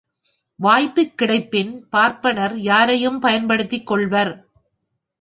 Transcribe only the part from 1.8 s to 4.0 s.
பார்ப்பனர் யாரையும் பயன்படுத்திக்